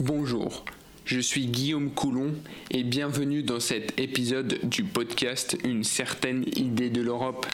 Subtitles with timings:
[0.00, 0.64] Bonjour,
[1.04, 2.32] je suis Guillaume Coulon
[2.70, 7.46] et bienvenue dans cet épisode du podcast Une certaine idée de l'Europe.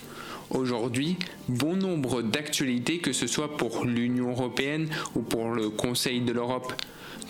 [0.50, 1.16] Aujourd'hui,
[1.48, 6.74] bon nombre d'actualités que ce soit pour l'Union européenne ou pour le Conseil de l'Europe.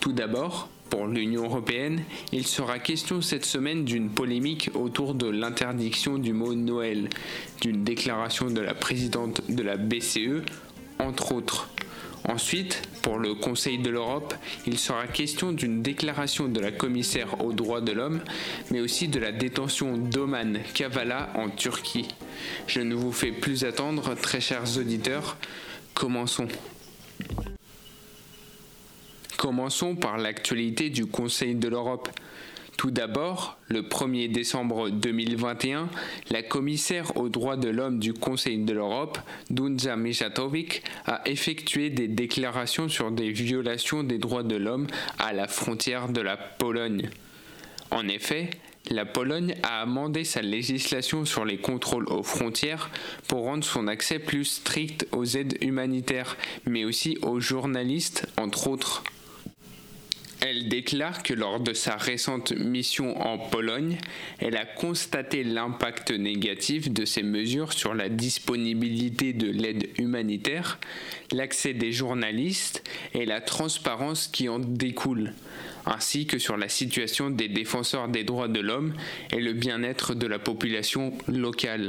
[0.01, 2.03] Tout d'abord, pour l'Union européenne,
[2.33, 7.09] il sera question cette semaine d'une polémique autour de l'interdiction du mot Noël,
[7.61, 10.43] d'une déclaration de la présidente de la BCE,
[10.99, 11.71] entre autres.
[12.27, 14.35] Ensuite, pour le Conseil de l'Europe,
[14.67, 18.23] il sera question d'une déclaration de la commissaire aux droits de l'homme,
[18.71, 22.09] mais aussi de la détention d'Oman Kavala en Turquie.
[22.67, 25.37] Je ne vous fais plus attendre, très chers auditeurs,
[25.93, 26.49] commençons.
[29.37, 32.09] Commençons par l'actualité du Conseil de l'Europe.
[32.77, 35.89] Tout d'abord, le 1er décembre 2021,
[36.31, 39.19] la commissaire aux droits de l'homme du Conseil de l'Europe,
[39.51, 44.87] Dunja Mijatovic, a effectué des déclarations sur des violations des droits de l'homme
[45.19, 47.11] à la frontière de la Pologne.
[47.91, 48.51] En effet,
[48.91, 52.91] la Pologne a amendé sa législation sur les contrôles aux frontières
[53.29, 59.05] pour rendre son accès plus strict aux aides humanitaires, mais aussi aux journalistes, entre autres.
[60.47, 63.97] Elle déclare que lors de sa récente mission en Pologne,
[64.41, 70.79] elle a constaté l'impact négatif de ces mesures sur la disponibilité de l'aide humanitaire,
[71.33, 72.85] l'accès des journalistes
[73.15, 75.33] et la transparence qui en découle,
[75.87, 78.93] ainsi que sur la situation des défenseurs des droits de l'homme
[79.33, 81.89] et le bien-être de la population locale.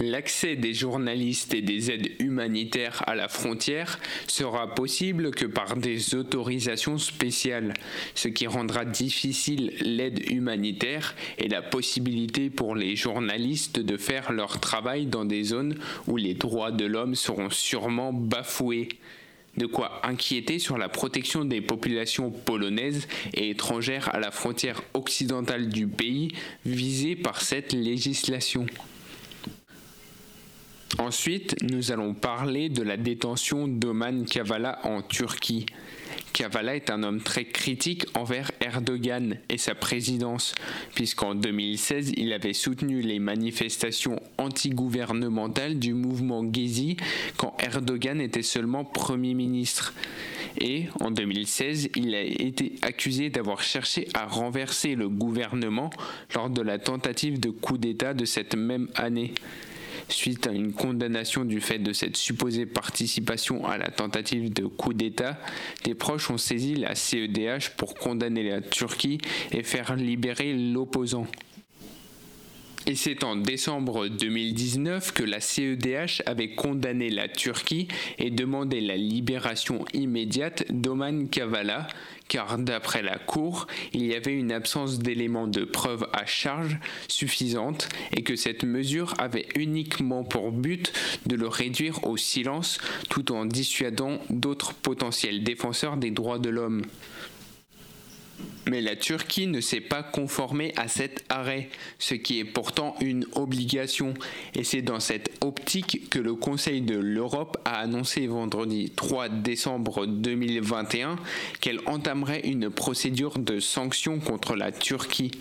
[0.00, 6.16] L'accès des journalistes et des aides humanitaires à la frontière sera possible que par des
[6.16, 7.74] autorisations spéciales,
[8.16, 14.58] ce qui rendra difficile l'aide humanitaire et la possibilité pour les journalistes de faire leur
[14.58, 15.76] travail dans des zones
[16.08, 18.88] où les droits de l'homme seront sûrement bafoués.
[19.56, 25.68] De quoi inquiéter sur la protection des populations polonaises et étrangères à la frontière occidentale
[25.68, 26.32] du pays
[26.66, 28.66] visées par cette législation.
[30.98, 35.66] Ensuite, nous allons parler de la détention d'Oman Kavala en Turquie.
[36.32, 40.54] Kavala est un homme très critique envers Erdogan et sa présidence,
[40.94, 46.96] puisqu'en 2016, il avait soutenu les manifestations antigouvernementales du mouvement Gezi
[47.36, 49.94] quand Erdogan était seulement Premier ministre.
[50.60, 55.90] Et en 2016, il a été accusé d'avoir cherché à renverser le gouvernement
[56.36, 59.34] lors de la tentative de coup d'État de cette même année.
[60.08, 64.92] Suite à une condamnation du fait de cette supposée participation à la tentative de coup
[64.92, 65.38] d'État,
[65.84, 69.18] des proches ont saisi la CEDH pour condamner la Turquie
[69.52, 71.26] et faire libérer l'opposant.
[72.86, 78.96] Et c'est en décembre 2019 que la CEDH avait condamné la Turquie et demandé la
[78.96, 81.86] libération immédiate d'Oman Kavala,
[82.28, 86.78] car d'après la Cour, il y avait une absence d'éléments de preuve à charge
[87.08, 90.92] suffisante et que cette mesure avait uniquement pour but
[91.24, 92.78] de le réduire au silence
[93.08, 96.82] tout en dissuadant d'autres potentiels défenseurs des droits de l'homme.
[98.66, 101.68] Mais la Turquie ne s'est pas conformée à cet arrêt,
[101.98, 104.14] ce qui est pourtant une obligation.
[104.54, 110.06] Et c'est dans cette optique que le Conseil de l'Europe a annoncé vendredi 3 décembre
[110.06, 111.16] 2021
[111.60, 115.32] qu'elle entamerait une procédure de sanction contre la Turquie.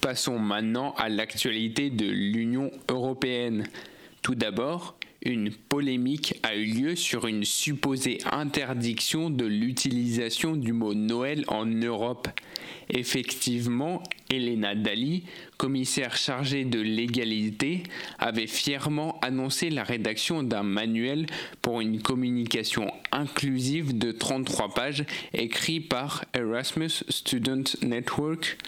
[0.00, 3.64] Passons maintenant à l'actualité de l'Union européenne.
[4.22, 10.94] Tout d'abord, une polémique a eu lieu sur une supposée interdiction de l'utilisation du mot
[10.94, 12.28] Noël en Europe.
[12.88, 15.24] Effectivement, Elena Dali,
[15.56, 17.82] commissaire chargée de l'égalité,
[18.18, 21.26] avait fièrement annoncé la rédaction d'un manuel
[21.62, 28.58] pour une communication inclusive de 33 pages écrit par Erasmus Student Network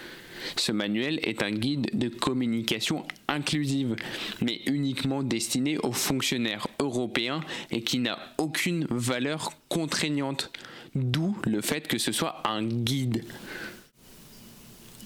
[0.55, 3.95] ce manuel est un guide de communication inclusive,
[4.41, 10.51] mais uniquement destiné aux fonctionnaires européens et qui n'a aucune valeur contraignante,
[10.95, 13.23] d'où le fait que ce soit un guide.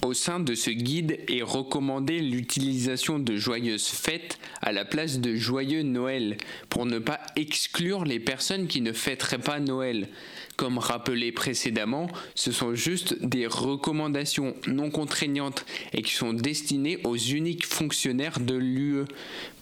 [0.04, 5.34] Au sein de ce guide est recommandé l'utilisation de joyeuses fêtes à la place de
[5.34, 6.36] joyeux Noël,
[6.68, 10.08] pour ne pas exclure les personnes qui ne fêteraient pas Noël.
[10.56, 15.64] Comme rappelé précédemment, ce sont juste des recommandations non contraignantes
[15.94, 19.06] et qui sont destinées aux uniques fonctionnaires de l'UE.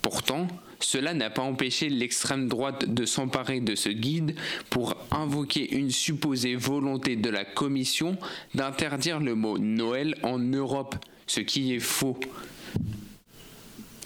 [0.02, 0.48] Pourtant,
[0.84, 4.34] cela n'a pas empêché l'extrême droite de s'emparer de ce guide
[4.70, 8.16] pour invoquer une supposée volonté de la Commission
[8.54, 10.96] d'interdire le mot Noël en Europe,
[11.26, 12.18] ce qui est faux.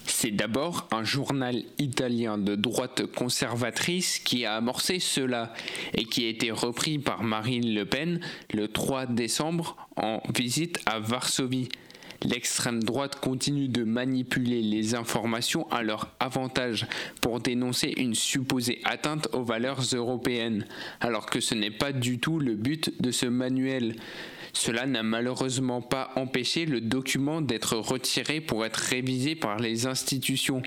[0.05, 5.53] C'est d'abord un journal italien de droite conservatrice qui a amorcé cela
[5.93, 8.19] et qui a été repris par Marine Le Pen
[8.53, 11.69] le 3 décembre en visite à Varsovie.
[12.23, 16.87] L'extrême droite continue de manipuler les informations à leur avantage
[17.21, 20.65] pour dénoncer une supposée atteinte aux valeurs européennes,
[20.99, 23.95] alors que ce n'est pas du tout le but de ce manuel.
[24.53, 30.63] Cela n'a malheureusement pas empêché le document d'être retiré pour être révisé par les institutions.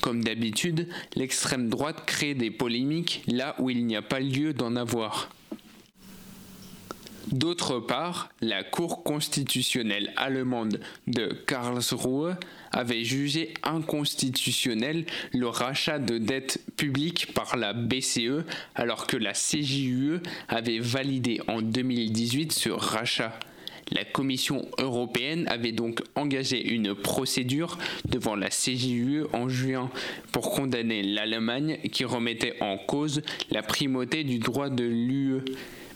[0.00, 4.74] Comme d'habitude, l'extrême droite crée des polémiques là où il n'y a pas lieu d'en
[4.74, 5.30] avoir.
[7.30, 12.34] D'autre part, la Cour constitutionnelle allemande de Karlsruhe
[12.72, 18.44] avait jugé inconstitutionnel le rachat de dettes publiques par la BCE
[18.74, 23.38] alors que la CJUE avait validé en 2018 ce rachat.
[23.92, 27.76] La Commission européenne avait donc engagé une procédure
[28.08, 29.90] devant la CJUE en juin
[30.32, 35.42] pour condamner l'Allemagne qui remettait en cause la primauté du droit de l'UE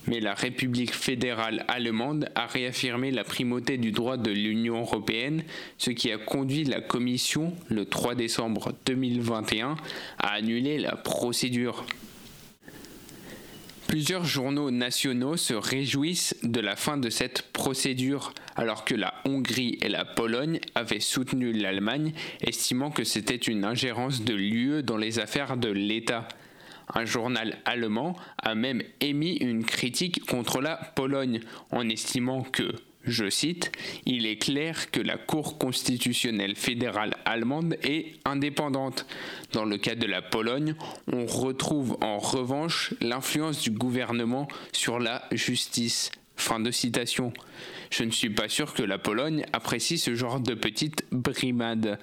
[0.06, 5.44] mais la République fédérale allemande a réaffirmé la primauté du droit de l'Union européenne,
[5.78, 9.76] ce qui a conduit la Commission, le 3 décembre 2021,
[10.18, 11.84] à annuler la procédure.
[13.86, 19.78] Plusieurs journaux nationaux se réjouissent de la fin de cette procédure, alors que la Hongrie
[19.82, 25.18] et la Pologne avaient soutenu l'Allemagne, estimant que c'était une ingérence de l'UE dans les
[25.18, 26.26] affaires de l'État.
[26.92, 31.40] Un journal allemand a même émis une critique contre la Pologne
[31.70, 32.72] en estimant que,
[33.04, 33.70] je cite,
[34.06, 39.06] Il est clair que la Cour constitutionnelle fédérale allemande est indépendante.
[39.52, 40.74] Dans le cas de la Pologne,
[41.12, 46.10] on retrouve en revanche l'influence du gouvernement sur la justice.
[46.36, 47.32] Fin de citation.
[47.90, 51.98] Je ne suis pas sûr que la Pologne apprécie ce genre de petite brimade.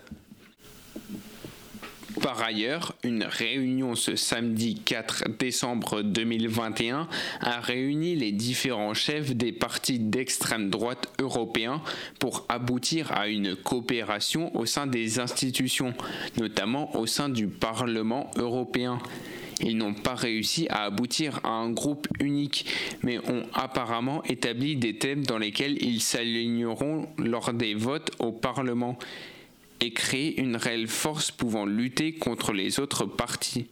[2.19, 7.07] Par ailleurs, une réunion ce samedi 4 décembre 2021
[7.39, 11.81] a réuni les différents chefs des partis d'extrême droite européens
[12.19, 15.93] pour aboutir à une coopération au sein des institutions,
[16.37, 18.99] notamment au sein du Parlement européen.
[19.63, 22.65] Ils n'ont pas réussi à aboutir à un groupe unique,
[23.03, 28.97] mais ont apparemment établi des thèmes dans lesquels ils s'aligneront lors des votes au Parlement
[29.81, 33.67] et créer une réelle force pouvant lutter contre les autres partis.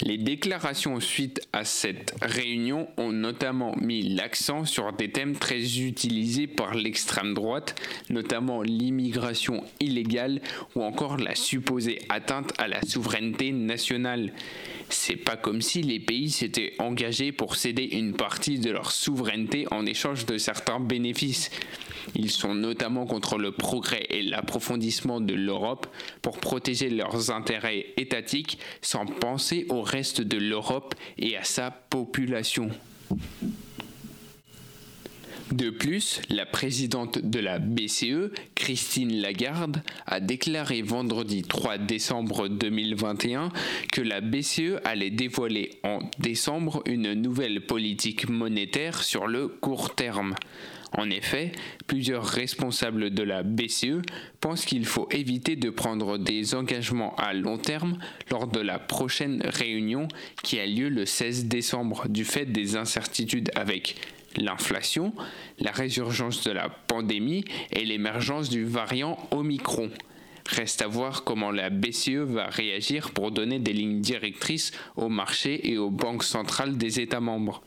[0.00, 6.46] Les déclarations suite à cette réunion ont notamment mis l'accent sur des thèmes très utilisés
[6.46, 7.74] par l'extrême droite,
[8.08, 10.40] notamment l'immigration illégale
[10.76, 14.32] ou encore la supposée atteinte à la souveraineté nationale.
[14.90, 19.66] C'est pas comme si les pays s'étaient engagés pour céder une partie de leur souveraineté
[19.70, 21.50] en échange de certains bénéfices.
[22.14, 25.86] Ils sont notamment contre le progrès et l'approfondissement de l'Europe
[26.22, 32.70] pour protéger leurs intérêts étatiques sans penser au reste de l'Europe et à sa population.
[35.52, 43.50] De plus, la présidente de la BCE, Christine Lagarde, a déclaré vendredi 3 décembre 2021
[43.90, 50.34] que la BCE allait dévoiler en décembre une nouvelle politique monétaire sur le court terme.
[50.96, 51.52] En effet,
[51.86, 54.02] plusieurs responsables de la BCE
[54.40, 57.98] pensent qu'il faut éviter de prendre des engagements à long terme
[58.30, 60.08] lors de la prochaine réunion
[60.42, 63.96] qui a lieu le 16 décembre du fait des incertitudes avec
[64.38, 65.12] l'inflation,
[65.58, 69.90] la résurgence de la pandémie et l'émergence du variant Omicron.
[70.48, 75.70] Reste à voir comment la BCE va réagir pour donner des lignes directrices aux marchés
[75.70, 77.62] et aux banques centrales des États membres.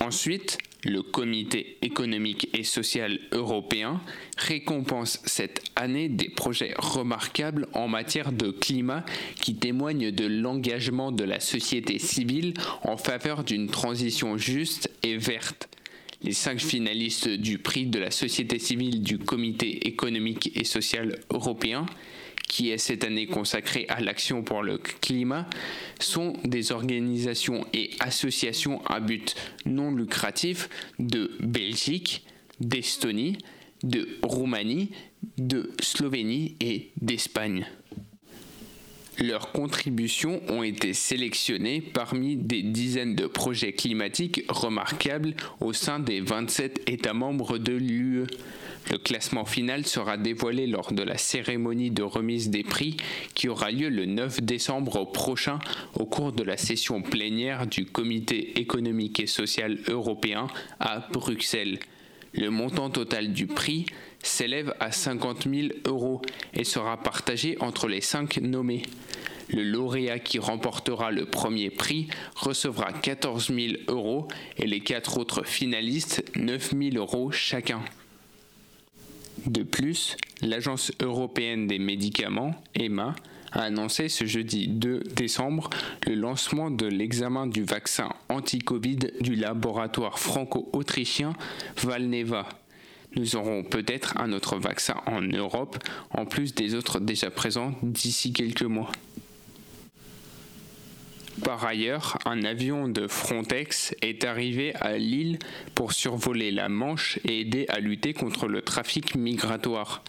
[0.00, 4.00] Ensuite, le Comité économique et social européen
[4.38, 9.04] récompense cette année des projets remarquables en matière de climat
[9.40, 15.68] qui témoignent de l'engagement de la société civile en faveur d'une transition juste et verte.
[16.22, 21.86] Les cinq finalistes du prix de la société civile du Comité économique et social européen
[22.48, 25.48] qui est cette année consacrée à l'action pour le climat,
[26.00, 29.34] sont des organisations et associations à but
[29.64, 32.24] non lucratif de Belgique,
[32.60, 33.38] d'Estonie,
[33.82, 34.90] de Roumanie,
[35.38, 37.66] de Slovénie et d'Espagne.
[39.18, 46.20] Leurs contributions ont été sélectionnées parmi des dizaines de projets climatiques remarquables au sein des
[46.20, 48.26] 27 États membres de l'UE.
[48.90, 52.98] Le classement final sera dévoilé lors de la cérémonie de remise des prix
[53.34, 55.58] qui aura lieu le 9 décembre prochain
[55.98, 60.46] au cours de la session plénière du Comité économique et social européen
[60.78, 61.78] à Bruxelles.
[62.34, 63.86] Le montant total du prix
[64.26, 66.22] s'élève à 50 000 euros
[66.54, 68.82] et sera partagé entre les cinq nommés.
[69.48, 75.44] Le lauréat qui remportera le premier prix recevra 14 000 euros et les quatre autres
[75.46, 77.80] finalistes 9 000 euros chacun.
[79.46, 83.14] De plus, l'Agence européenne des médicaments, EMA,
[83.52, 85.70] a annoncé ce jeudi 2 décembre
[86.06, 91.34] le lancement de l'examen du vaccin anti-Covid du laboratoire franco-autrichien
[91.76, 92.48] Valneva.
[93.14, 95.78] Nous aurons peut-être un autre vaccin en Europe,
[96.10, 98.90] en plus des autres déjà présents d'ici quelques mois.
[101.44, 105.38] Par ailleurs, un avion de Frontex est arrivé à Lille
[105.74, 110.02] pour survoler la Manche et aider à lutter contre le trafic migratoire.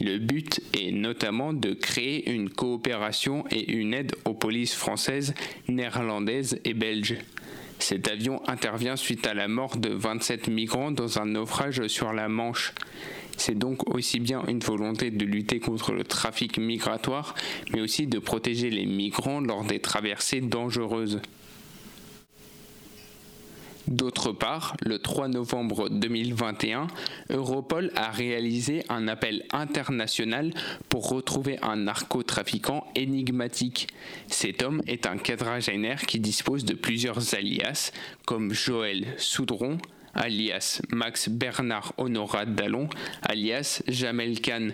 [0.00, 5.34] Le but est notamment de créer une coopération et une aide aux polices françaises,
[5.68, 7.18] néerlandaises et belges.
[7.82, 12.28] Cet avion intervient suite à la mort de 27 migrants dans un naufrage sur la
[12.28, 12.74] Manche.
[13.36, 17.34] C'est donc aussi bien une volonté de lutter contre le trafic migratoire,
[17.72, 21.20] mais aussi de protéger les migrants lors des traversées dangereuses.
[23.92, 26.86] D'autre part, le 3 novembre 2021,
[27.28, 30.54] Europol a réalisé un appel international
[30.88, 33.88] pour retrouver un narcotrafiquant énigmatique.
[34.28, 37.92] Cet homme est un quadragénaire qui dispose de plusieurs alias,
[38.24, 39.76] comme Joël Soudron,
[40.14, 42.88] alias Max Bernard Honorat Dallon,
[43.20, 44.68] alias Jamel Khan,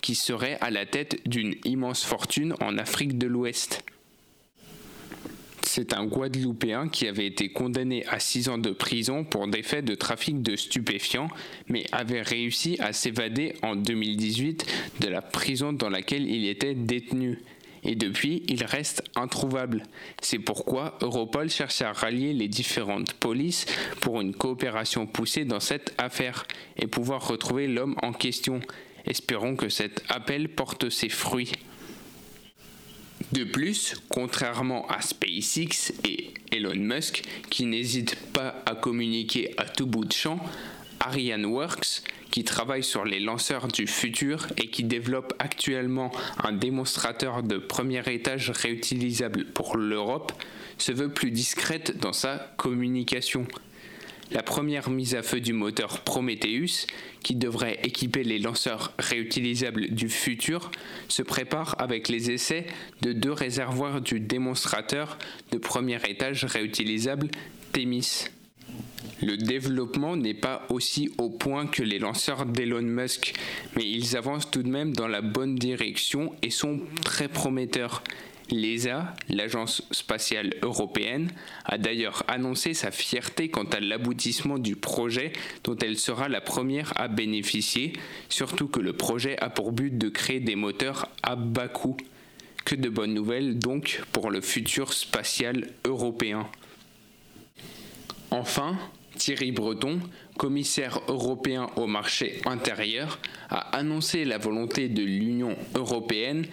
[0.00, 3.82] qui serait à la tête d'une immense fortune en Afrique de l'Ouest.
[5.72, 9.84] C'est un Guadeloupéen qui avait été condamné à 6 ans de prison pour des faits
[9.84, 11.28] de trafic de stupéfiants,
[11.68, 14.66] mais avait réussi à s'évader en 2018
[14.98, 17.38] de la prison dans laquelle il était détenu.
[17.84, 19.84] Et depuis, il reste introuvable.
[20.20, 23.64] C'est pourquoi Europol cherche à rallier les différentes polices
[24.00, 26.48] pour une coopération poussée dans cette affaire
[26.78, 28.58] et pouvoir retrouver l'homme en question.
[29.06, 31.52] Espérons que cet appel porte ses fruits.
[33.32, 39.86] De plus, contrairement à SpaceX et Elon Musk, qui n'hésitent pas à communiquer à tout
[39.86, 40.40] bout de champ,
[40.98, 46.10] Ariane Works, qui travaille sur les lanceurs du futur et qui développe actuellement
[46.42, 50.32] un démonstrateur de premier étage réutilisable pour l'Europe,
[50.78, 53.46] se veut plus discrète dans sa communication
[54.32, 56.86] la première mise à feu du moteur Prometheus,
[57.22, 60.70] qui devrait équiper les lanceurs réutilisables du futur,
[61.08, 62.66] se prépare avec les essais
[63.02, 65.18] de deux réservoirs du démonstrateur
[65.52, 67.28] de premier étage réutilisable
[67.72, 68.26] Themis.
[69.22, 73.34] Le développement n'est pas aussi au point que les lanceurs d'Elon Musk,
[73.76, 78.02] mais ils avancent tout de même dans la bonne direction et sont très prometteurs.
[78.50, 81.30] L'ESA, l'Agence spatiale européenne,
[81.64, 85.32] a d'ailleurs annoncé sa fierté quant à l'aboutissement du projet
[85.64, 87.92] dont elle sera la première à bénéficier,
[88.28, 91.96] surtout que le projet a pour but de créer des moteurs à bas coût.
[92.64, 96.46] Que de bonnes nouvelles donc pour le futur spatial européen.
[98.30, 98.76] Enfin,
[99.16, 100.00] Thierry Breton,
[100.36, 106.46] commissaire européen au marché intérieur, a annoncé la volonté de l'Union européenne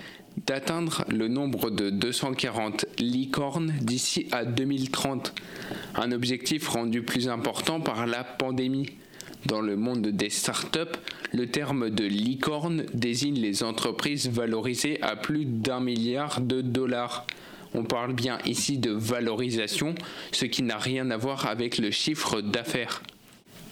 [0.46, 5.34] d'atteindre le nombre de 240 licornes d'ici à 2030,
[5.96, 8.90] un objectif rendu plus important par la pandémie.
[9.46, 10.80] Dans le monde des startups,
[11.34, 17.26] le terme de licorne désigne les entreprises valorisées à plus d'un milliard de dollars.
[17.74, 19.96] On parle bien ici de valorisation,
[20.32, 23.02] ce qui n'a rien à voir avec le chiffre d'affaires.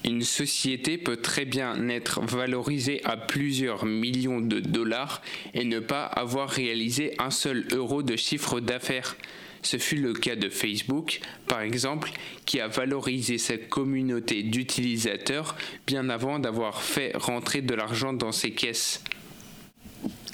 [0.04, 5.22] Une société peut très bien être valorisée à plusieurs millions de dollars
[5.54, 9.16] et ne pas avoir réalisé un seul euro de chiffre d'affaires.
[9.62, 12.12] Ce fut le cas de Facebook, par exemple,
[12.44, 15.56] qui a valorisé sa communauté d'utilisateurs
[15.88, 19.02] bien avant d'avoir fait rentrer de l'argent dans ses caisses.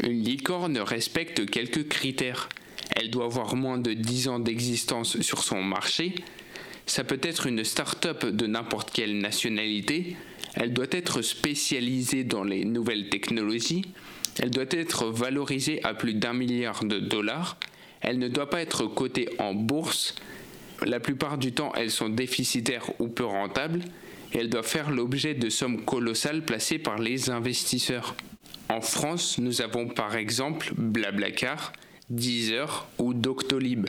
[0.03, 2.51] Une licorne respecte quelques critères.
[2.95, 6.15] Elle doit avoir moins de 10 ans d'existence sur son marché,
[6.87, 10.17] ça peut être une start-up de n'importe quelle nationalité,
[10.55, 13.85] elle doit être spécialisée dans les nouvelles technologies,
[14.39, 17.57] elle doit être valorisée à plus d'un milliard de dollars,
[18.01, 20.15] elle ne doit pas être cotée en bourse,
[20.85, 23.81] la plupart du temps elles sont déficitaires ou peu rentables,
[24.33, 28.15] et elle doit faire l'objet de sommes colossales placées par les investisseurs.
[28.69, 31.73] En France, nous avons par exemple Blablacar,
[32.09, 33.87] Deezer ou Doctolib.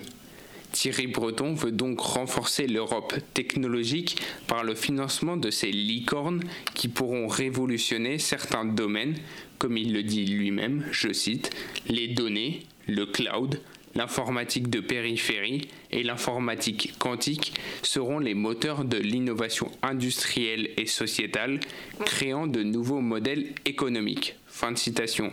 [0.74, 7.28] Thierry Breton veut donc renforcer l'Europe technologique par le financement de ces licornes qui pourront
[7.28, 9.16] révolutionner certains domaines,
[9.60, 11.52] comme il le dit lui-même, je cite,
[11.88, 13.62] les données, le cloud,
[13.94, 17.54] l'informatique de périphérie et l'informatique quantique
[17.84, 21.60] seront les moteurs de l'innovation industrielle et sociétale,
[22.04, 24.36] créant de nouveaux modèles économiques.
[24.48, 25.32] Fin de citation.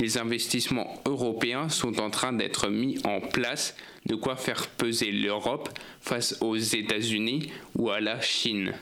[0.00, 3.76] Des investissements européens sont en train d'être mis en place,
[4.06, 5.68] de quoi faire peser l'Europe
[6.00, 8.72] face aux États-Unis ou à la Chine.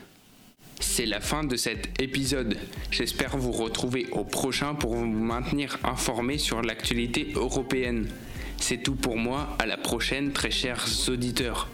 [0.79, 2.57] C'est la fin de cet épisode.
[2.89, 8.07] J'espère vous retrouver au prochain pour vous maintenir informé sur l'actualité européenne.
[8.55, 11.67] C'est tout pour moi, à la prochaine très chers auditeurs.